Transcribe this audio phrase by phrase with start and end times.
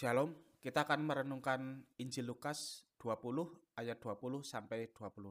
[0.00, 0.32] Shalom,
[0.64, 3.20] kita akan merenungkan Injil Lukas 20
[3.76, 5.28] ayat 20 sampai 26.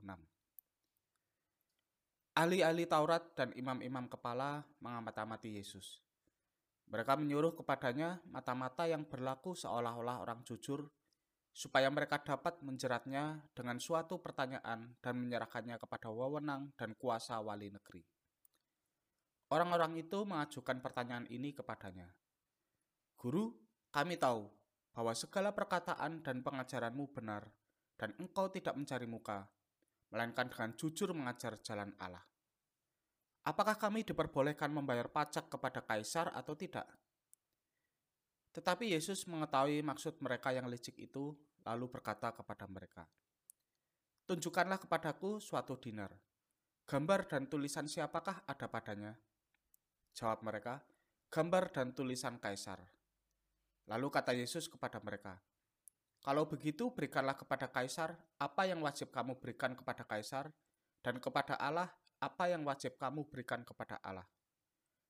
[2.37, 6.05] Ahli-ahli Taurat dan imam-imam kepala mengamati Yesus.
[6.85, 10.85] Mereka menyuruh kepadanya mata-mata yang berlaku seolah-olah orang jujur,
[11.49, 18.05] supaya mereka dapat menjeratnya dengan suatu pertanyaan dan menyerahkannya kepada wewenang dan kuasa wali negeri.
[19.49, 22.13] Orang-orang itu mengajukan pertanyaan ini kepadanya.
[23.17, 23.49] Guru,
[23.89, 24.58] kami tahu
[24.93, 27.45] bahwa segala perkataan dan pengajaranmu benar,
[27.99, 29.45] dan engkau tidak mencari muka,
[30.09, 32.23] melainkan dengan jujur mengajar jalan Allah.
[33.45, 36.85] Apakah kami diperbolehkan membayar pajak kepada kaisar atau tidak?
[38.53, 43.05] Tetapi Yesus mengetahui maksud mereka yang licik itu, lalu berkata kepada mereka,
[44.29, 46.13] Tunjukkanlah kepadaku suatu dinar.
[46.85, 49.13] Gambar dan tulisan siapakah ada padanya?
[50.13, 50.81] Jawab mereka,
[51.29, 52.98] gambar dan tulisan kaisar.
[53.89, 55.41] Lalu kata Yesus kepada mereka,
[56.21, 60.51] Kalau begitu berikanlah kepada kaisar apa yang wajib kamu berikan kepada kaisar,
[60.99, 64.27] dan kepada Allah apa yang wajib kamu berikan kepada Allah.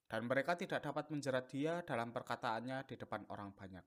[0.09, 3.85] Dan mereka tidak dapat menjerat dia dalam perkataannya di depan orang banyak.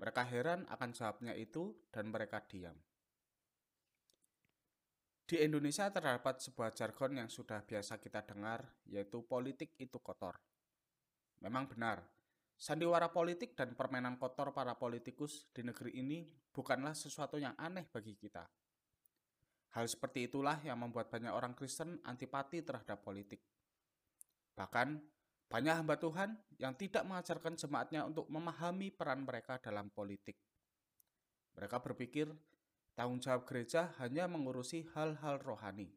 [0.00, 2.76] Mereka heran akan jawabnya itu dan mereka diam.
[5.28, 10.40] Di Indonesia terdapat sebuah jargon yang sudah biasa kita dengar, yaitu politik itu kotor.
[11.44, 12.00] Memang benar,
[12.58, 18.18] Sandiwara politik dan permainan kotor para politikus di negeri ini bukanlah sesuatu yang aneh bagi
[18.18, 18.42] kita.
[19.78, 23.46] Hal seperti itulah yang membuat banyak orang Kristen antipati terhadap politik.
[24.58, 24.98] Bahkan,
[25.46, 30.34] banyak hamba Tuhan yang tidak mengajarkan jemaatnya untuk memahami peran mereka dalam politik.
[31.54, 32.26] Mereka berpikir
[32.98, 35.94] tanggung jawab gereja hanya mengurusi hal-hal rohani.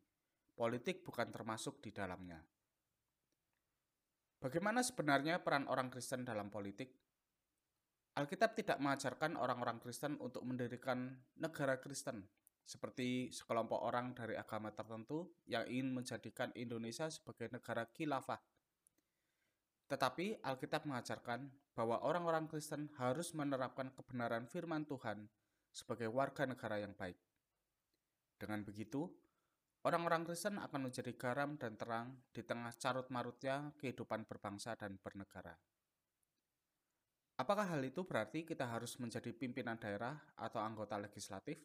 [0.54, 2.38] Politik bukan termasuk di dalamnya.
[4.42, 6.97] Bagaimana sebenarnya peran orang Kristen dalam politik?
[8.17, 12.25] Alkitab tidak mengajarkan orang-orang Kristen untuk mendirikan negara Kristen,
[12.66, 18.42] seperti sekelompok orang dari agama tertentu yang ingin menjadikan Indonesia sebagai negara khilafah.
[19.86, 21.45] Tetapi Alkitab mengajarkan
[21.77, 25.30] bahwa orang-orang Kristen harus menerapkan kebenaran firman Tuhan
[25.70, 27.15] sebagai warga negara yang baik.
[28.42, 29.05] Dengan begitu,
[29.81, 35.58] Orang-orang Kristen akan menjadi garam dan terang di tengah carut-marutnya kehidupan berbangsa dan bernegara.
[37.42, 41.58] Apakah hal itu berarti kita harus menjadi pimpinan daerah atau anggota legislatif?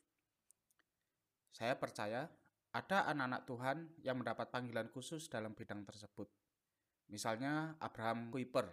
[1.53, 2.25] Saya percaya
[2.72, 6.32] ada anak-anak Tuhan yang mendapat panggilan khusus dalam bidang tersebut.
[7.12, 8.72] Misalnya Abraham Kuyper,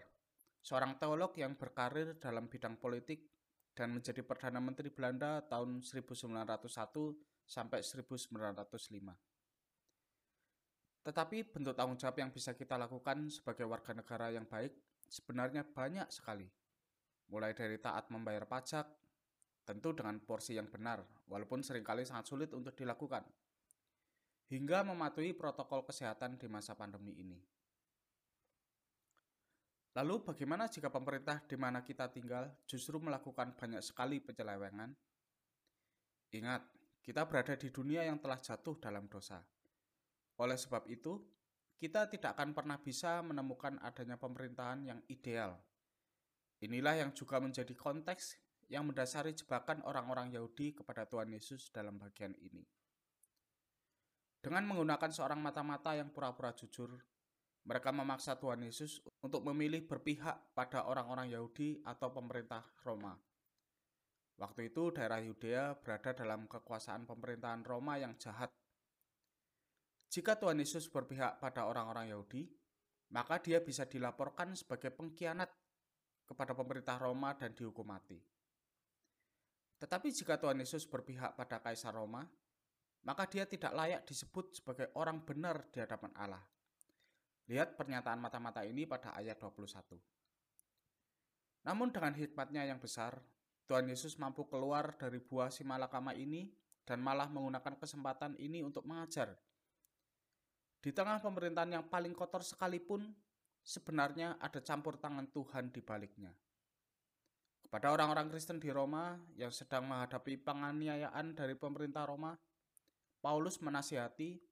[0.63, 3.27] seorang teolog yang berkarir dalam bidang politik
[3.75, 6.63] dan menjadi Perdana Menteri Belanda tahun 1901
[7.43, 9.32] sampai 1905.
[11.03, 14.71] Tetapi bentuk tanggung jawab yang bisa kita lakukan sebagai warga negara yang baik
[15.11, 16.47] sebenarnya banyak sekali.
[17.27, 18.87] Mulai dari taat membayar pajak,
[19.67, 23.23] tentu dengan porsi yang benar, walaupun sering kali sangat sulit untuk dilakukan.
[24.47, 27.39] Hingga mematuhi protokol kesehatan di masa pandemi ini.
[29.93, 34.89] Lalu bagaimana jika pemerintah di mana kita tinggal justru melakukan banyak sekali penyelewengan?
[36.33, 36.65] Ingat,
[37.05, 39.37] kita berada di dunia yang telah jatuh dalam dosa.
[40.41, 41.21] Oleh sebab itu,
[41.77, 45.59] kita tidak akan pernah bisa menemukan adanya pemerintahan yang ideal.
[46.63, 48.39] Inilah yang juga menjadi konteks
[48.71, 52.63] yang mendasari jebakan orang-orang Yahudi kepada Tuhan Yesus dalam bagian ini.
[54.39, 57.00] Dengan menggunakan seorang mata-mata yang pura-pura jujur,
[57.63, 63.15] mereka memaksa Tuhan Yesus untuk memilih berpihak pada orang-orang Yahudi atau pemerintah Roma.
[64.35, 68.51] Waktu itu daerah Yudea berada dalam kekuasaan pemerintahan Roma yang jahat
[70.13, 72.46] jika Tuhan Yesus berpihak pada orang-orang Yahudi,
[73.18, 75.50] maka dia bisa dilaporkan sebagai pengkhianat
[76.29, 78.22] kepada pemerintah Roma dan dihukum mati.
[79.81, 82.22] Tetapi jika Tuhan Yesus berpihak pada Kaisar Roma,
[83.09, 86.45] maka dia tidak layak disebut sebagai orang benar di hadapan Allah.
[87.50, 89.97] Lihat pernyataan mata-mata ini pada ayat 21.
[91.66, 93.18] Namun dengan hikmatnya yang besar,
[93.66, 96.54] Tuhan Yesus mampu keluar dari buah si malakama ini
[96.86, 99.33] dan malah menggunakan kesempatan ini untuk mengajar
[100.83, 103.07] di tengah pemerintahan yang paling kotor sekalipun,
[103.63, 106.35] sebenarnya ada campur tangan Tuhan di baliknya.
[107.63, 112.35] Kepada orang-orang Kristen di Roma yang sedang menghadapi penganiayaan dari pemerintah Roma,
[113.24, 114.44] Paulus menasihati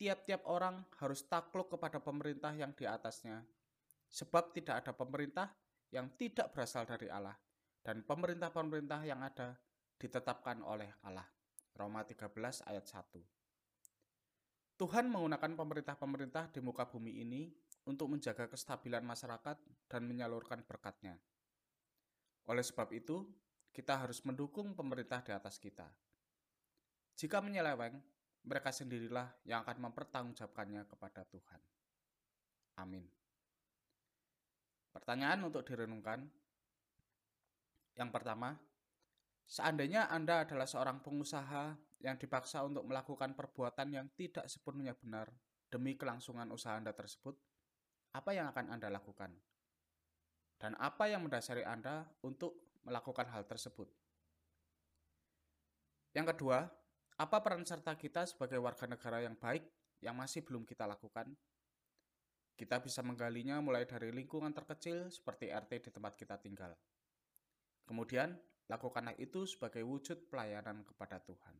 [0.00, 3.44] tiap-tiap orang harus takluk kepada pemerintah yang di atasnya,
[4.08, 5.52] sebab tidak ada pemerintah
[5.92, 7.36] yang tidak berasal dari Allah,
[7.84, 9.60] dan pemerintah-pemerintah yang ada
[10.00, 11.28] ditetapkan oleh Allah.
[11.76, 13.39] Roma 13 ayat 1
[14.80, 17.52] Tuhan menggunakan pemerintah-pemerintah di muka bumi ini
[17.84, 21.20] untuk menjaga kestabilan masyarakat dan menyalurkan berkatnya.
[22.48, 23.28] Oleh sebab itu,
[23.76, 25.84] kita harus mendukung pemerintah di atas kita.
[27.12, 27.92] Jika menyeleweng,
[28.48, 31.60] mereka sendirilah yang akan mempertanggungjawabkannya kepada Tuhan.
[32.80, 33.04] Amin.
[34.96, 36.24] Pertanyaan untuk direnungkan.
[38.00, 38.56] Yang pertama,
[39.50, 45.28] seandainya Anda adalah seorang pengusaha yang dipaksa untuk melakukan perbuatan yang tidak sepenuhnya benar
[45.68, 47.34] demi kelangsungan usaha Anda tersebut,
[48.14, 49.34] apa yang akan Anda lakukan?
[50.60, 53.90] Dan apa yang mendasari Anda untuk melakukan hal tersebut?
[56.14, 56.68] Yang kedua,
[57.20, 59.62] apa peran serta kita sebagai warga negara yang baik
[60.02, 61.30] yang masih belum kita lakukan?
[62.58, 66.76] Kita bisa menggalinya mulai dari lingkungan terkecil seperti RT di tempat kita tinggal.
[67.88, 68.36] Kemudian,
[68.70, 71.58] lakukanlah itu sebagai wujud pelayanan kepada Tuhan.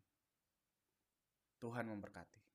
[1.59, 2.50] Tuhan memberkati.